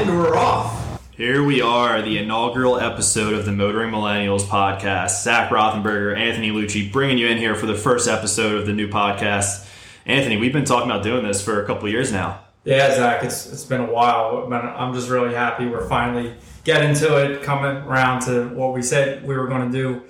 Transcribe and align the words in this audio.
And 0.00 0.18
we're 0.18 0.34
off. 0.34 0.98
Here 1.10 1.44
we 1.44 1.60
are, 1.60 2.00
the 2.00 2.16
inaugural 2.16 2.80
episode 2.80 3.34
of 3.34 3.44
the 3.44 3.52
Motoring 3.52 3.90
Millennials 3.90 4.40
podcast. 4.40 5.22
Zach 5.22 5.50
Rothenberger, 5.50 6.16
Anthony 6.16 6.50
Lucci, 6.50 6.90
bringing 6.90 7.18
you 7.18 7.26
in 7.26 7.36
here 7.36 7.54
for 7.54 7.66
the 7.66 7.74
first 7.74 8.08
episode 8.08 8.58
of 8.58 8.66
the 8.66 8.72
new 8.72 8.88
podcast. 8.88 9.68
Anthony, 10.06 10.38
we've 10.38 10.54
been 10.54 10.64
talking 10.64 10.90
about 10.90 11.02
doing 11.02 11.22
this 11.22 11.44
for 11.44 11.62
a 11.62 11.66
couple 11.66 11.86
years 11.86 12.10
now. 12.10 12.40
Yeah, 12.64 12.94
Zach, 12.94 13.24
it's 13.24 13.52
it's 13.52 13.66
been 13.66 13.82
a 13.82 13.92
while, 13.92 14.48
but 14.48 14.64
I'm 14.64 14.94
just 14.94 15.10
really 15.10 15.34
happy 15.34 15.66
we're 15.66 15.86
finally 15.86 16.34
getting 16.64 16.94
to 16.94 17.18
it, 17.18 17.42
coming 17.42 17.82
around 17.82 18.22
to 18.22 18.48
what 18.54 18.72
we 18.72 18.80
said 18.80 19.22
we 19.28 19.36
were 19.36 19.48
going 19.48 19.70
to 19.70 19.78
do, 19.78 20.02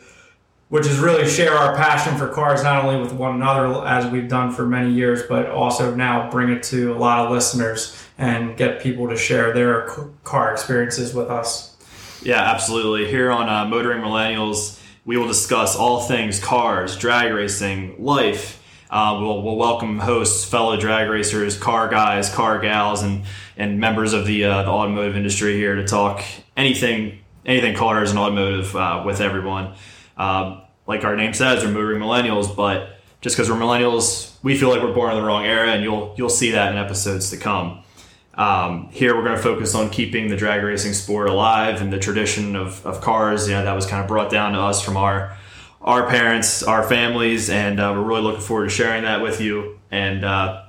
which 0.68 0.86
is 0.86 1.00
really 1.00 1.29
share 1.29 1.54
our 1.54 1.75
passion 1.75 2.16
for 2.16 2.29
cars, 2.29 2.62
not 2.62 2.84
only 2.84 3.00
with 3.00 3.12
one 3.12 3.34
another 3.34 3.84
as 3.84 4.07
we've 4.07 4.29
done 4.29 4.52
for 4.52 4.64
many 4.64 4.93
years, 4.93 5.25
but 5.25 5.50
also 5.50 5.93
now 5.96 6.30
bring 6.30 6.49
it 6.49 6.63
to 6.63 6.94
a 6.94 6.96
lot 6.96 7.27
of 7.27 7.32
listeners 7.32 8.07
and 8.20 8.54
get 8.54 8.82
people 8.82 9.08
to 9.08 9.16
share 9.16 9.52
their 9.54 9.88
car 10.24 10.52
experiences 10.52 11.14
with 11.14 11.30
us. 11.30 11.74
Yeah, 12.22 12.43
absolutely. 12.43 13.10
Here 13.10 13.30
on 13.30 13.48
uh, 13.48 13.64
Motoring 13.64 14.02
Millennials, 14.02 14.79
we 15.06 15.16
will 15.16 15.26
discuss 15.26 15.74
all 15.74 16.02
things 16.02 16.38
cars, 16.38 16.98
drag 16.98 17.32
racing, 17.32 18.04
life. 18.04 18.62
Uh, 18.90 19.16
we'll, 19.18 19.43
we'll 19.43 19.56
welcome 19.56 19.98
hosts, 19.98 20.44
fellow 20.44 20.76
drag 20.76 21.08
racers, 21.08 21.56
car 21.56 21.88
guys, 21.88 22.29
car 22.29 22.58
gals, 22.58 23.02
and 23.02 23.24
and 23.56 23.80
members 23.80 24.12
of 24.12 24.26
the, 24.26 24.44
uh, 24.44 24.62
the 24.62 24.68
automotive 24.68 25.16
industry 25.16 25.54
here 25.54 25.76
to 25.76 25.86
talk 25.86 26.22
anything 26.57 27.21
anything 27.46 27.74
cars 27.74 28.10
and 28.10 28.18
automotive 28.18 28.76
uh, 28.76 29.02
with 29.07 29.22
everyone. 29.22 29.74
Um, 30.18 30.60
like 30.86 31.04
our 31.04 31.16
name 31.16 31.32
says, 31.32 31.64
we're 31.64 31.71
motoring 31.71 32.02
millennials, 32.02 32.55
but 32.55 32.98
just 33.22 33.34
because 33.34 33.50
we're 33.50 33.56
millennials, 33.56 34.34
we 34.42 34.58
feel 34.58 34.68
like 34.68 34.82
we're 34.82 34.92
born 34.92 35.12
in 35.12 35.16
the 35.16 35.27
wrong 35.27 35.46
era, 35.46 35.70
and 35.70 35.82
you'll 35.82 36.14
you'll 36.18 36.28
see 36.28 36.50
that 36.50 36.70
in 36.70 36.78
episodes 36.78 37.30
to 37.30 37.38
come. 37.38 37.82
Um, 38.41 38.88
here 38.91 39.14
we're 39.14 39.22
going 39.22 39.36
to 39.36 39.42
focus 39.42 39.74
on 39.74 39.91
keeping 39.91 40.28
the 40.28 40.36
drag 40.36 40.62
racing 40.62 40.94
sport 40.94 41.28
alive 41.28 41.83
and 41.83 41.92
the 41.92 41.98
tradition 41.98 42.56
of, 42.56 42.84
of 42.86 43.02
cars. 43.02 43.46
You 43.46 43.52
know 43.52 43.64
that 43.64 43.74
was 43.74 43.84
kind 43.84 44.00
of 44.00 44.08
brought 44.08 44.30
down 44.30 44.55
to 44.55 44.60
us 44.60 44.83
from 44.83 44.96
our 44.96 45.36
our 45.83 46.08
parents, 46.08 46.62
our 46.62 46.83
families, 46.83 47.50
and 47.50 47.78
uh, 47.78 47.92
we're 47.94 48.02
really 48.02 48.22
looking 48.22 48.41
forward 48.41 48.64
to 48.64 48.70
sharing 48.70 49.02
that 49.02 49.20
with 49.20 49.42
you. 49.42 49.78
And 49.91 50.24
uh, 50.24 50.62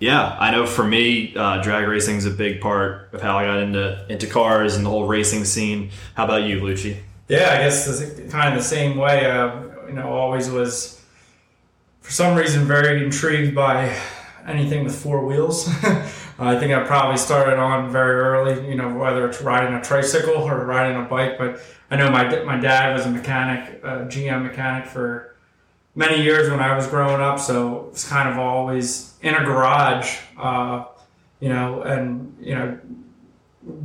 yeah, 0.00 0.36
I 0.40 0.50
know 0.50 0.66
for 0.66 0.82
me, 0.82 1.36
uh, 1.36 1.62
drag 1.62 1.86
racing 1.86 2.16
is 2.16 2.26
a 2.26 2.32
big 2.32 2.60
part 2.60 3.10
of 3.12 3.22
how 3.22 3.38
I 3.38 3.44
got 3.44 3.60
into 3.60 4.04
into 4.08 4.26
cars 4.26 4.74
and 4.74 4.84
the 4.84 4.90
whole 4.90 5.06
racing 5.06 5.44
scene. 5.44 5.90
How 6.14 6.24
about 6.24 6.42
you, 6.42 6.60
Lucci? 6.60 6.96
Yeah, 7.28 7.50
I 7.52 7.58
guess 7.58 7.86
it's 7.86 8.32
kind 8.32 8.48
of 8.48 8.60
the 8.60 8.68
same 8.68 8.96
way. 8.96 9.24
Uh, 9.24 9.62
you 9.86 9.92
know, 9.92 10.12
always 10.12 10.50
was 10.50 11.00
for 12.00 12.10
some 12.10 12.36
reason 12.36 12.64
very 12.64 13.04
intrigued 13.04 13.54
by 13.54 13.96
anything 14.48 14.84
with 14.84 14.94
four 14.94 15.24
wheels. 15.24 15.68
I 16.40 16.58
think 16.58 16.72
I 16.72 16.84
probably 16.84 17.18
started 17.18 17.58
on 17.58 17.90
very 17.90 18.20
early, 18.20 18.68
you 18.68 18.76
know, 18.76 18.94
whether 18.94 19.28
it's 19.28 19.40
riding 19.42 19.74
a 19.74 19.82
tricycle 19.82 20.36
or 20.36 20.64
riding 20.64 20.96
a 20.96 21.04
bike. 21.04 21.36
But 21.38 21.60
I 21.90 21.96
know 21.96 22.10
my 22.10 22.42
my 22.44 22.58
dad 22.58 22.94
was 22.94 23.06
a 23.06 23.10
mechanic, 23.10 23.82
a 23.82 24.06
GM 24.06 24.42
mechanic 24.44 24.86
for 24.86 25.36
many 25.94 26.22
years 26.22 26.48
when 26.48 26.60
I 26.60 26.76
was 26.76 26.86
growing 26.86 27.20
up, 27.20 27.40
so 27.40 27.88
it's 27.90 28.08
kind 28.08 28.28
of 28.28 28.38
always 28.38 29.14
in 29.20 29.34
a 29.34 29.44
garage, 29.44 30.18
uh, 30.38 30.84
you 31.40 31.48
know, 31.48 31.82
and 31.82 32.36
you 32.40 32.54
know, 32.54 32.78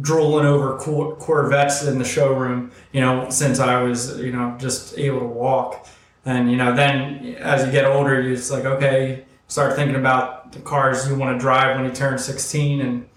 drooling 0.02 0.46
over 0.46 0.78
Corvettes 0.78 1.84
in 1.84 1.98
the 1.98 2.06
showroom, 2.06 2.72
you 2.92 3.02
know, 3.02 3.30
since 3.30 3.60
I 3.60 3.82
was, 3.82 4.20
you 4.20 4.32
know, 4.32 4.56
just 4.60 4.98
able 4.98 5.20
to 5.20 5.26
walk. 5.26 5.88
And 6.26 6.50
you 6.50 6.58
know, 6.58 6.76
then 6.76 7.36
as 7.40 7.66
you 7.66 7.72
get 7.72 7.86
older, 7.86 8.22
you're 8.22 8.36
just 8.36 8.52
like, 8.52 8.66
okay, 8.66 9.26
start 9.54 9.76
thinking 9.76 9.96
about 9.96 10.52
the 10.52 10.60
cars 10.62 11.08
you 11.08 11.14
want 11.14 11.38
to 11.38 11.40
drive 11.40 11.76
when 11.76 11.86
you 11.86 11.92
turn 11.92 12.18
16 12.18 12.82
and 12.82 13.08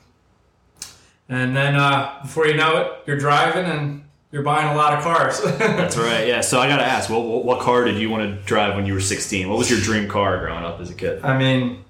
and 1.30 1.56
then 1.56 1.74
uh, 1.76 2.18
before 2.20 2.46
you 2.46 2.52
know 2.52 2.76
it 2.76 2.92
you're 3.06 3.16
driving 3.16 3.64
and 3.64 4.04
you're 4.30 4.42
buying 4.42 4.68
a 4.68 4.76
lot 4.76 4.92
of 4.92 5.02
cars 5.02 5.40
that's 5.58 5.96
right 5.96 6.26
yeah 6.26 6.42
so 6.42 6.60
i 6.60 6.68
gotta 6.68 6.84
ask 6.84 7.08
what, 7.08 7.22
what 7.42 7.60
car 7.60 7.84
did 7.84 7.96
you 7.96 8.10
want 8.10 8.22
to 8.22 8.42
drive 8.42 8.74
when 8.74 8.84
you 8.84 8.92
were 8.92 9.00
16 9.00 9.48
what 9.48 9.56
was 9.56 9.70
your 9.70 9.80
dream 9.80 10.10
car 10.10 10.38
growing 10.38 10.62
up 10.62 10.78
as 10.78 10.90
a 10.90 10.94
kid 10.94 11.24
i 11.24 11.38
mean 11.38 11.82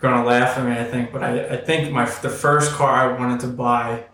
gonna 0.00 0.26
laugh 0.26 0.58
at 0.58 0.66
me 0.66 0.72
i 0.72 0.82
think 0.82 1.12
but 1.12 1.22
i, 1.22 1.50
I 1.50 1.56
think 1.56 1.92
my 1.92 2.04
the 2.04 2.30
first 2.30 2.72
car 2.72 2.90
i 2.90 3.16
wanted 3.16 3.38
to 3.42 3.46
buy 3.46 4.06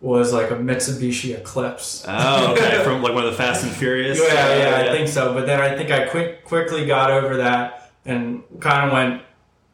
was 0.00 0.32
like 0.32 0.50
a 0.50 0.54
Mitsubishi 0.54 1.34
Eclipse. 1.34 2.04
Oh, 2.06 2.52
okay. 2.52 2.84
From 2.84 3.02
like 3.02 3.14
one 3.14 3.24
of 3.24 3.30
the 3.30 3.36
Fast 3.36 3.64
and 3.64 3.72
Furious. 3.72 4.18
Yeah, 4.18 4.26
yeah, 4.34 4.84
yeah, 4.84 4.90
I 4.90 4.94
think 4.94 5.08
so. 5.08 5.32
But 5.32 5.46
then 5.46 5.58
I 5.58 5.74
think 5.74 5.90
I 5.90 6.06
quick 6.06 6.44
quickly 6.44 6.84
got 6.84 7.10
over 7.10 7.38
that 7.38 7.85
and 8.06 8.42
kind 8.60 8.86
of 8.86 8.92
went 8.92 9.22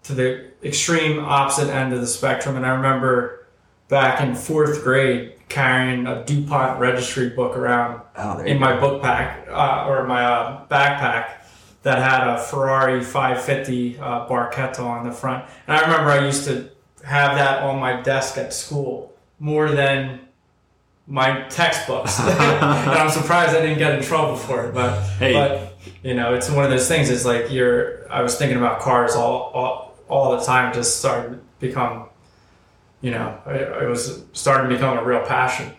to 0.05 0.15
the 0.15 0.51
extreme 0.65 1.21
opposite 1.21 1.69
end 1.69 1.93
of 1.93 2.01
the 2.01 2.07
spectrum. 2.07 2.57
And 2.57 2.67
I 2.67 2.71
remember 2.71 3.47
back 3.89 4.21
in 4.21 4.35
fourth 4.35 4.83
grade 4.83 5.35
carrying 5.49 6.07
a 6.07 6.25
DuPont 6.25 6.81
registry 6.81 7.29
book 7.29 7.57
around 7.57 8.01
oh, 8.17 8.39
in 8.41 8.59
my 8.59 8.79
book 8.81 9.03
pack 9.03 9.47
uh, 9.51 9.87
or 9.87 10.07
my 10.07 10.25
uh, 10.25 10.67
backpack 10.69 11.43
that 11.83 11.99
had 11.99 12.27
a 12.27 12.39
Ferrari 12.39 13.03
550 13.03 13.99
uh, 13.99 14.27
Barchetta 14.29 14.81
on 14.81 15.07
the 15.07 15.13
front. 15.13 15.45
And 15.67 15.77
I 15.77 15.83
remember 15.83 16.11
I 16.11 16.25
used 16.25 16.45
to 16.45 16.71
have 17.05 17.37
that 17.37 17.63
on 17.63 17.81
my 17.81 18.01
desk 18.01 18.39
at 18.39 18.55
school 18.55 19.13
more 19.39 19.71
than 19.71 20.21
my 21.07 21.43
textbooks. 21.49 22.19
and 22.21 22.31
I'm 22.31 23.11
surprised 23.11 23.55
I 23.55 23.61
didn't 23.61 23.79
get 23.79 23.95
in 23.95 24.03
trouble 24.03 24.37
for 24.37 24.69
it. 24.69 24.75
But, 24.75 25.03
hey. 25.19 25.33
but 25.33 25.72
you 26.03 26.15
know, 26.15 26.35
it's 26.35 26.51
one 26.51 26.65
of 26.65 26.71
those 26.71 26.89
things. 26.89 27.11
It's 27.11 27.25
like 27.25 27.51
you're. 27.51 28.11
I 28.13 28.23
was 28.23 28.37
thinking 28.37 28.57
about 28.57 28.81
cars 28.81 29.15
all 29.15 29.51
all, 29.55 29.99
all 30.09 30.37
the 30.37 30.45
time. 30.45 30.73
Just 30.73 30.99
started 30.99 31.31
to 31.31 31.41
become, 31.61 32.07
you 33.01 33.11
know, 33.11 33.39
it, 33.47 33.83
it 33.83 33.89
was 33.89 34.25
starting 34.33 34.71
to 34.71 34.75
become 34.75 34.99
a 34.99 35.05
real 35.05 35.25
passion. 35.25 35.73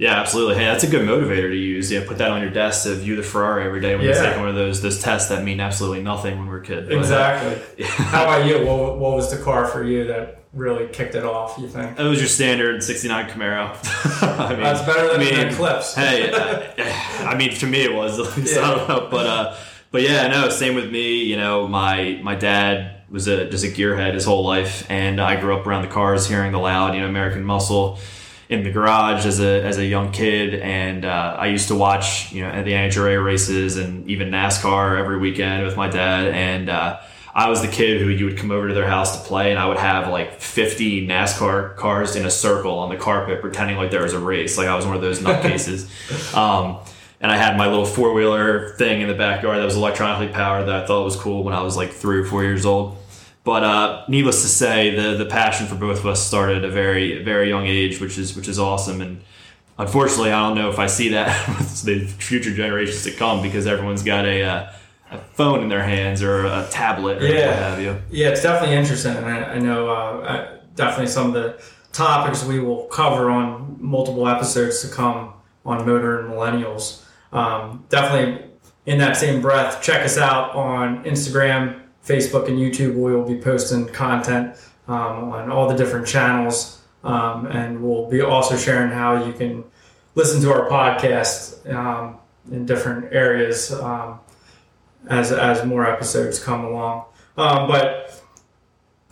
Yeah, 0.00 0.18
absolutely. 0.18 0.54
Hey, 0.54 0.64
that's 0.64 0.82
a 0.82 0.86
good 0.86 1.06
motivator 1.06 1.50
to 1.50 1.56
use. 1.56 1.92
Yeah, 1.92 2.06
put 2.06 2.16
that 2.18 2.30
on 2.30 2.40
your 2.40 2.50
desk 2.50 2.84
to 2.84 2.94
view 2.94 3.16
the 3.16 3.22
Ferrari 3.22 3.66
every 3.66 3.82
day 3.82 3.94
when 3.94 4.06
yeah. 4.06 4.14
you're 4.14 4.24
taking 4.24 4.40
one 4.40 4.48
of 4.48 4.54
those 4.54 4.80
those 4.80 4.98
tests 4.98 5.28
that 5.28 5.44
mean 5.44 5.60
absolutely 5.60 6.02
nothing 6.02 6.38
when 6.38 6.48
we're 6.48 6.60
kids. 6.60 6.88
Exactly. 6.88 7.84
Uh, 7.84 7.86
How 7.86 8.22
about 8.22 8.46
you? 8.46 8.66
What, 8.66 8.98
what 8.98 9.14
was 9.14 9.30
the 9.30 9.36
car 9.44 9.66
for 9.66 9.84
you 9.84 10.06
that 10.06 10.44
really 10.54 10.88
kicked 10.88 11.16
it 11.16 11.24
off? 11.24 11.58
You 11.58 11.68
think 11.68 11.98
it 11.98 12.02
was 12.02 12.18
your 12.18 12.28
standard 12.28 12.82
'69 12.82 13.28
Camaro. 13.28 13.76
I 14.22 14.52
mean, 14.52 14.60
that's 14.60 14.80
better 14.86 15.06
than 15.08 15.20
I 15.20 15.24
mean, 15.24 15.48
Eclipse. 15.48 15.94
hey, 15.94 16.32
I, 16.34 17.32
I, 17.32 17.36
mean, 17.36 17.50
to 17.56 17.66
me 17.66 17.84
it 17.84 17.92
was 17.92 18.18
at 18.18 18.34
least. 18.38 18.56
Yeah. 18.56 18.62
I 18.62 18.74
don't 18.74 18.88
know, 18.88 19.08
but 19.10 19.26
uh, 19.26 19.56
but 19.90 20.00
yeah, 20.00 20.28
no. 20.28 20.48
Same 20.48 20.76
with 20.76 20.90
me. 20.90 21.24
You 21.24 21.36
know, 21.36 21.68
my 21.68 22.18
my 22.22 22.36
dad 22.36 23.02
was 23.10 23.28
a 23.28 23.50
just 23.50 23.64
a 23.64 23.68
gearhead 23.68 24.14
his 24.14 24.24
whole 24.24 24.46
life, 24.46 24.90
and 24.90 25.20
I 25.20 25.38
grew 25.38 25.54
up 25.54 25.66
around 25.66 25.82
the 25.82 25.88
cars, 25.88 26.26
hearing 26.26 26.52
the 26.52 26.58
loud, 26.58 26.94
you 26.94 27.02
know, 27.02 27.06
American 27.06 27.44
Muscle 27.44 27.98
in 28.50 28.64
the 28.64 28.70
garage 28.70 29.24
as 29.26 29.40
a 29.40 29.62
as 29.62 29.78
a 29.78 29.86
young 29.86 30.10
kid, 30.10 30.54
and 30.54 31.04
uh, 31.04 31.36
I 31.38 31.46
used 31.46 31.68
to 31.68 31.76
watch 31.76 32.32
you 32.32 32.42
know 32.42 32.62
the 32.64 32.72
NHRA 32.72 33.24
races 33.24 33.76
and 33.76 34.10
even 34.10 34.28
NASCAR 34.30 34.98
every 34.98 35.18
weekend 35.18 35.64
with 35.64 35.76
my 35.76 35.88
dad, 35.88 36.26
and 36.34 36.68
uh, 36.68 37.00
I 37.32 37.48
was 37.48 37.62
the 37.62 37.68
kid 37.68 38.00
who 38.00 38.08
you 38.08 38.24
would 38.24 38.36
come 38.36 38.50
over 38.50 38.66
to 38.66 38.74
their 38.74 38.88
house 38.88 39.22
to 39.22 39.26
play, 39.26 39.52
and 39.52 39.60
I 39.60 39.66
would 39.66 39.76
have 39.76 40.08
like 40.08 40.40
50 40.40 41.06
NASCAR 41.06 41.76
cars 41.76 42.16
in 42.16 42.26
a 42.26 42.30
circle 42.30 42.76
on 42.80 42.90
the 42.90 42.96
carpet, 42.96 43.40
pretending 43.40 43.76
like 43.76 43.92
there 43.92 44.02
was 44.02 44.14
a 44.14 44.18
race. 44.18 44.58
Like 44.58 44.66
I 44.66 44.74
was 44.74 44.84
one 44.84 44.96
of 44.96 45.00
those 45.00 45.20
nutcases. 45.20 45.88
um, 46.36 46.80
and 47.20 47.30
I 47.30 47.36
had 47.36 47.56
my 47.56 47.68
little 47.68 47.86
four 47.86 48.14
wheeler 48.14 48.70
thing 48.70 49.02
in 49.02 49.06
the 49.06 49.14
backyard 49.14 49.58
that 49.58 49.64
was 49.64 49.76
electronically 49.76 50.32
powered 50.32 50.66
that 50.66 50.74
I 50.74 50.86
thought 50.86 51.04
was 51.04 51.16
cool 51.16 51.44
when 51.44 51.54
I 51.54 51.62
was 51.62 51.76
like 51.76 51.92
three 51.92 52.18
or 52.18 52.24
four 52.24 52.42
years 52.42 52.66
old. 52.66 52.96
But 53.42 53.64
uh, 53.64 54.04
needless 54.08 54.42
to 54.42 54.48
say, 54.48 54.94
the 54.94 55.16
the 55.16 55.26
passion 55.26 55.66
for 55.66 55.74
both 55.74 56.00
of 56.00 56.06
us 56.06 56.24
started 56.24 56.58
at 56.58 56.64
a 56.64 56.70
very 56.70 57.22
very 57.22 57.48
young 57.48 57.66
age, 57.66 58.00
which 58.00 58.18
is 58.18 58.36
which 58.36 58.48
is 58.48 58.58
awesome. 58.58 59.00
And 59.00 59.22
unfortunately, 59.78 60.32
I 60.32 60.46
don't 60.46 60.56
know 60.56 60.68
if 60.68 60.78
I 60.78 60.86
see 60.86 61.10
that 61.10 61.48
with 61.58 61.82
the 61.82 62.06
future 62.06 62.54
generations 62.54 63.02
to 63.04 63.12
come 63.12 63.42
because 63.42 63.66
everyone's 63.66 64.02
got 64.02 64.26
a 64.26 64.42
uh, 64.42 64.72
a 65.10 65.18
phone 65.18 65.62
in 65.62 65.68
their 65.68 65.82
hands 65.82 66.22
or 66.22 66.44
a 66.44 66.68
tablet 66.70 67.22
or 67.22 67.26
yeah. 67.26 67.46
what 67.46 67.56
have 67.56 67.80
you. 67.80 68.00
Yeah, 68.10 68.28
it's 68.28 68.42
definitely 68.42 68.76
interesting, 68.76 69.16
and 69.16 69.26
I, 69.26 69.54
I 69.54 69.58
know 69.58 69.88
uh, 69.88 70.58
definitely 70.74 71.08
some 71.08 71.28
of 71.28 71.32
the 71.32 71.62
topics 71.92 72.44
we 72.44 72.60
will 72.60 72.84
cover 72.84 73.30
on 73.30 73.76
multiple 73.80 74.28
episodes 74.28 74.82
to 74.82 74.94
come 74.94 75.32
on 75.64 75.84
Motoring 75.86 76.30
Millennials. 76.30 77.04
Um, 77.32 77.84
definitely 77.88 78.50
in 78.86 78.98
that 78.98 79.16
same 79.16 79.40
breath, 79.40 79.82
check 79.82 80.04
us 80.04 80.16
out 80.16 80.54
on 80.54 81.04
Instagram, 81.04 81.80
Facebook, 82.10 82.48
and 82.48 82.58
YouTube. 82.58 82.94
We 82.94 83.14
will 83.14 83.24
be 83.24 83.36
posting 83.36 83.86
content 83.86 84.56
um, 84.88 85.30
on 85.32 85.50
all 85.50 85.68
the 85.68 85.76
different 85.76 86.06
channels, 86.06 86.82
um, 87.04 87.46
and 87.46 87.82
we'll 87.82 88.10
be 88.10 88.20
also 88.20 88.56
sharing 88.56 88.90
how 88.90 89.24
you 89.24 89.32
can 89.32 89.64
listen 90.14 90.40
to 90.42 90.52
our 90.52 90.68
podcast 90.68 91.72
um, 91.72 92.18
in 92.50 92.66
different 92.66 93.12
areas 93.12 93.72
um, 93.72 94.18
as 95.08 95.32
as 95.32 95.64
more 95.64 95.86
episodes 95.86 96.42
come 96.42 96.64
along. 96.64 97.04
Um, 97.36 97.68
but 97.68 98.20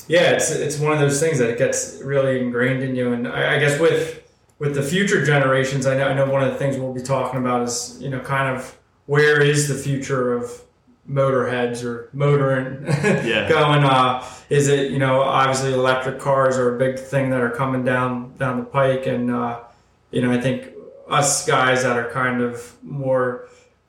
yeah, 0.09 0.33
it's 0.33 0.50
it's 0.50 0.79
one 0.79 0.93
of 0.93 0.99
those 0.99 1.21
things 1.21 1.39
that 1.39 1.56
gets 1.59 2.00
really 2.03 2.41
ingrained 2.41 2.83
in 2.83 2.97
you, 2.97 3.12
and 3.12 3.29
I, 3.29 3.56
I 3.56 3.59
guess 3.59 3.79
with 3.79 4.25
with 4.59 4.75
the 4.75 4.83
future 4.83 5.25
generations, 5.25 5.87
I 5.87 5.97
know, 5.97 6.09
I 6.09 6.15
know 6.15 6.29
one 6.29 6.43
of 6.43 6.53
the 6.53 6.59
things 6.59 6.77
we'll 6.77 6.93
be 6.93 7.03
talking 7.03 7.39
about 7.39 7.62
is 7.62 7.97
you 8.00 8.11
know 8.11 8.21
kind 8.21 8.56
of 8.56 8.77
where 9.06 9.41
is 9.41 9.69
the 9.69 9.75
future 9.75 10.35
of 10.35 10.62
motorheads 11.08 11.82
or 11.84 12.10
motoring 12.12 12.84
Yeah. 13.26 13.49
going 13.49 13.82
uh 13.84 14.22
is 14.50 14.69
it 14.69 14.90
you 14.90 14.99
know 14.99 15.22
obviously 15.22 15.72
electric 15.72 16.19
cars 16.19 16.58
are 16.58 16.75
a 16.75 16.78
big 16.78 16.99
thing 16.99 17.31
that 17.31 17.40
are 17.40 17.50
coming 17.50 17.82
down 17.84 18.37
down 18.37 18.58
the 18.58 18.64
pike 18.64 19.06
and 19.06 19.31
uh 19.31 19.60
you 20.10 20.20
know 20.20 20.31
i 20.31 20.38
think 20.40 20.72
us 21.08 21.46
guys 21.46 21.82
that 21.82 21.96
are 21.96 22.10
kind 22.10 22.43
of 22.43 22.76
more 22.82 23.49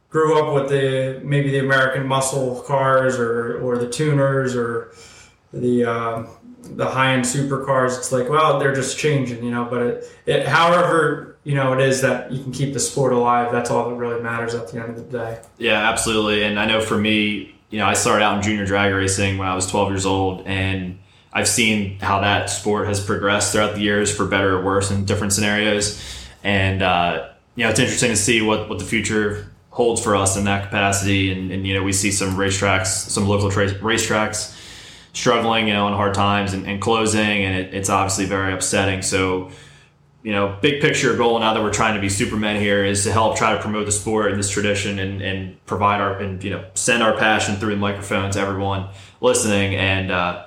grew 0.09 0.39
up 0.39 0.53
with 0.53 0.69
the 0.69 1.19
maybe 1.23 1.49
the 1.51 1.59
american 1.59 2.07
muscle 2.07 2.61
cars 2.65 3.19
or 3.19 3.59
or 3.61 3.77
the 3.77 3.89
tuners 3.89 4.55
or 4.55 4.91
the 5.51 5.83
uh, 5.83 6.23
the 6.61 6.85
high 6.85 7.13
end 7.13 7.23
supercars 7.23 7.97
it's 7.97 8.11
like 8.11 8.29
well 8.29 8.59
they're 8.59 8.75
just 8.75 8.97
changing 8.97 9.43
you 9.43 9.51
know 9.51 9.65
but 9.65 9.81
it, 9.81 10.05
it 10.25 10.47
however 10.47 11.37
you 11.43 11.55
know 11.55 11.73
it 11.73 11.79
is 11.79 12.01
that 12.01 12.31
you 12.31 12.43
can 12.43 12.51
keep 12.51 12.73
the 12.73 12.79
sport 12.79 13.13
alive 13.13 13.51
that's 13.51 13.69
all 13.71 13.89
that 13.89 13.95
really 13.95 14.21
matters 14.21 14.53
at 14.53 14.67
the 14.67 14.79
end 14.79 14.89
of 14.89 15.11
the 15.11 15.17
day 15.17 15.39
Yeah, 15.57 15.89
absolutely. 15.89 16.43
And 16.43 16.59
I 16.59 16.65
know 16.65 16.81
for 16.81 16.97
me, 16.97 17.55
you 17.69 17.77
know, 17.77 17.85
I 17.85 17.93
started 17.93 18.23
out 18.23 18.37
in 18.37 18.41
junior 18.41 18.65
drag 18.65 18.93
racing 18.93 19.37
when 19.37 19.47
I 19.47 19.55
was 19.55 19.67
12 19.67 19.89
years 19.89 20.05
old, 20.05 20.47
and 20.47 20.97
I've 21.31 21.47
seen 21.47 21.99
how 21.99 22.21
that 22.21 22.49
sport 22.49 22.87
has 22.87 23.03
progressed 23.03 23.51
throughout 23.51 23.75
the 23.75 23.81
years 23.81 24.15
for 24.15 24.25
better 24.25 24.57
or 24.57 24.63
worse 24.63 24.89
in 24.89 25.05
different 25.05 25.33
scenarios. 25.33 26.01
And, 26.43 26.81
uh, 26.81 27.29
you 27.55 27.63
know, 27.63 27.69
it's 27.69 27.79
interesting 27.79 28.09
to 28.09 28.15
see 28.15 28.41
what, 28.41 28.69
what 28.69 28.79
the 28.79 28.85
future 28.85 29.51
holds 29.69 30.01
for 30.01 30.15
us 30.15 30.37
in 30.37 30.45
that 30.45 30.63
capacity. 30.63 31.31
And, 31.31 31.51
and 31.51 31.67
you 31.67 31.75
know, 31.75 31.83
we 31.83 31.93
see 31.93 32.11
some 32.11 32.35
racetracks, 32.35 32.87
some 32.87 33.27
local 33.27 33.51
tra- 33.51 33.67
racetracks 33.75 34.55
struggling, 35.13 35.67
you 35.67 35.73
know, 35.73 35.87
in 35.87 35.93
hard 35.93 36.13
times 36.13 36.53
and, 36.53 36.67
and 36.67 36.81
closing, 36.81 37.43
and 37.45 37.55
it, 37.55 37.73
it's 37.73 37.89
obviously 37.89 38.25
very 38.25 38.53
upsetting. 38.53 39.01
So, 39.01 39.51
you 40.23 40.31
know, 40.31 40.57
big 40.61 40.81
picture 40.81 41.15
goal 41.15 41.39
now 41.39 41.53
that 41.53 41.63
we're 41.63 41.73
trying 41.73 41.95
to 41.95 42.01
be 42.01 42.09
supermen 42.09 42.59
here 42.59 42.83
is 42.83 43.03
to 43.03 43.11
help 43.11 43.37
try 43.37 43.53
to 43.53 43.61
promote 43.61 43.85
the 43.85 43.91
sport 43.91 44.31
and 44.31 44.39
this 44.39 44.49
tradition 44.49 44.99
and, 44.99 45.21
and 45.21 45.65
provide 45.65 46.01
our 46.01 46.19
and 46.19 46.43
you 46.43 46.49
know 46.49 46.65
send 46.73 47.01
our 47.01 47.15
passion 47.17 47.55
through 47.55 47.71
the 47.71 47.77
microphones, 47.77 48.35
everyone 48.35 48.89
listening 49.21 49.75
and 49.75 50.11
uh, 50.11 50.45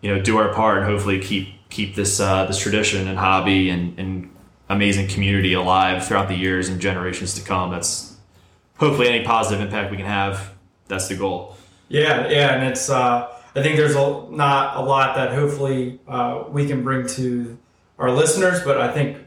you 0.00 0.12
know 0.12 0.20
do 0.22 0.38
our 0.38 0.52
part 0.52 0.78
and 0.78 0.86
hopefully 0.86 1.20
keep 1.20 1.48
keep 1.68 1.94
this 1.94 2.18
uh, 2.18 2.46
this 2.46 2.58
tradition 2.58 3.06
and 3.08 3.18
hobby 3.18 3.68
and, 3.70 3.98
and 3.98 4.30
amazing 4.68 5.06
community 5.08 5.52
alive 5.52 6.06
throughout 6.06 6.28
the 6.28 6.36
years 6.36 6.68
and 6.68 6.80
generations 6.80 7.34
to 7.34 7.42
come. 7.42 7.70
That's 7.70 8.16
hopefully 8.78 9.08
any 9.08 9.24
positive 9.24 9.60
impact 9.60 9.90
we 9.90 9.98
can 9.98 10.06
have. 10.06 10.54
That's 10.88 11.08
the 11.08 11.16
goal. 11.16 11.56
Yeah, 11.88 12.28
yeah, 12.28 12.54
and 12.54 12.66
it's. 12.66 12.88
Uh, 12.88 13.36
I 13.54 13.62
think 13.62 13.76
there's 13.76 13.96
a, 13.96 14.26
not 14.30 14.76
a 14.76 14.80
lot 14.80 15.16
that 15.16 15.32
hopefully 15.32 16.00
uh, 16.06 16.44
we 16.48 16.66
can 16.66 16.84
bring 16.84 17.06
to 17.08 17.58
our 17.98 18.10
listeners, 18.10 18.62
but 18.64 18.80
I 18.80 18.92
think 18.92 19.18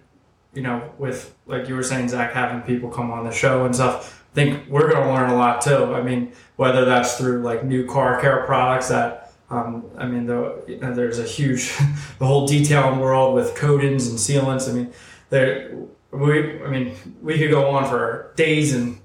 you 0.53 0.61
know, 0.61 0.91
with 0.97 1.35
like 1.45 1.67
you 1.67 1.75
were 1.75 1.83
saying, 1.83 2.09
Zach, 2.09 2.33
having 2.33 2.61
people 2.61 2.89
come 2.89 3.11
on 3.11 3.25
the 3.25 3.31
show 3.31 3.65
and 3.65 3.73
stuff. 3.73 4.23
I 4.31 4.35
think 4.35 4.67
we're 4.69 4.89
going 4.89 5.03
to 5.03 5.13
learn 5.13 5.29
a 5.29 5.35
lot 5.35 5.61
too. 5.61 5.93
I 5.93 6.01
mean, 6.01 6.33
whether 6.55 6.85
that's 6.85 7.17
through 7.17 7.41
like 7.41 7.63
new 7.63 7.85
car 7.85 8.19
care 8.19 8.43
products 8.45 8.89
that. 8.89 9.19
Um, 9.49 9.85
I 9.99 10.07
mean, 10.07 10.25
the, 10.25 10.63
you 10.67 10.79
know, 10.79 10.95
there's 10.95 11.19
a 11.19 11.23
huge, 11.23 11.77
the 12.17 12.25
whole 12.25 12.47
detailing 12.47 12.99
world 12.99 13.35
with 13.35 13.53
coatings 13.53 14.07
and 14.07 14.17
sealants. 14.17 14.67
I 14.67 14.73
mean, 14.73 14.91
there, 15.29 15.77
we, 16.09 16.63
I 16.63 16.67
mean, 16.69 16.95
we 17.21 17.37
could 17.37 17.51
go 17.51 17.69
on 17.69 17.87
for 17.87 18.31
days 18.35 18.73
and 18.73 18.99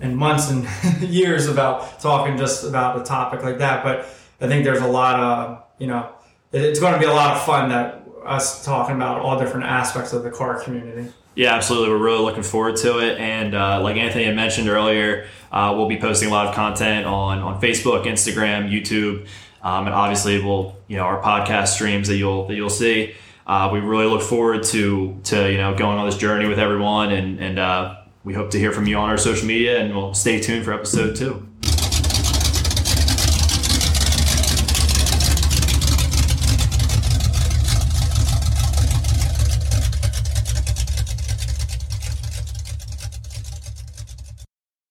and 0.00 0.16
months 0.16 0.50
and 0.50 0.66
years 1.00 1.48
about 1.48 2.00
talking 2.00 2.36
just 2.36 2.64
about 2.64 3.00
a 3.00 3.04
topic 3.04 3.42
like 3.42 3.58
that. 3.58 3.82
But 3.82 4.08
I 4.40 4.46
think 4.46 4.64
there's 4.64 4.80
a 4.80 4.86
lot 4.86 5.18
of, 5.20 5.64
you 5.78 5.86
know, 5.86 6.10
it's 6.52 6.80
going 6.80 6.94
to 6.94 6.98
be 6.98 7.06
a 7.06 7.12
lot 7.12 7.36
of 7.36 7.42
fun 7.44 7.68
that 7.70 8.04
us 8.24 8.64
talking 8.64 8.96
about 8.96 9.20
all 9.20 9.38
different 9.38 9.66
aspects 9.66 10.12
of 10.12 10.22
the 10.22 10.30
car 10.30 10.62
community. 10.62 11.12
Yeah, 11.34 11.54
absolutely. 11.54 11.90
We're 11.90 12.02
really 12.02 12.22
looking 12.22 12.42
forward 12.42 12.76
to 12.76 12.98
it. 12.98 13.18
And 13.18 13.54
uh, 13.54 13.80
like 13.80 13.96
Anthony 13.96 14.24
had 14.24 14.34
mentioned 14.34 14.68
earlier, 14.68 15.28
uh, 15.52 15.72
we'll 15.76 15.88
be 15.88 15.98
posting 15.98 16.28
a 16.28 16.32
lot 16.32 16.48
of 16.48 16.54
content 16.54 17.06
on, 17.06 17.38
on 17.38 17.60
Facebook, 17.60 18.04
Instagram, 18.04 18.70
YouTube, 18.70 19.26
um, 19.62 19.86
and 19.86 19.94
obviously 19.94 20.42
we'll 20.42 20.76
you 20.86 20.96
know 20.96 21.02
our 21.02 21.20
podcast 21.22 21.68
streams 21.68 22.08
that 22.08 22.16
you'll 22.16 22.46
that 22.46 22.54
you'll 22.54 22.70
see. 22.70 23.14
Uh, 23.46 23.70
we 23.72 23.80
really 23.80 24.06
look 24.06 24.22
forward 24.22 24.62
to 24.62 25.18
to 25.24 25.50
you 25.50 25.58
know 25.58 25.74
going 25.74 25.98
on 25.98 26.06
this 26.06 26.16
journey 26.16 26.46
with 26.46 26.58
everyone, 26.58 27.12
and 27.12 27.40
and 27.40 27.58
uh, 27.58 27.96
we 28.24 28.34
hope 28.34 28.50
to 28.50 28.58
hear 28.58 28.72
from 28.72 28.86
you 28.86 28.96
on 28.96 29.08
our 29.08 29.18
social 29.18 29.46
media, 29.46 29.80
and 29.80 29.94
we'll 29.94 30.14
stay 30.14 30.40
tuned 30.40 30.64
for 30.64 30.72
episode 30.72 31.16
two. 31.16 31.47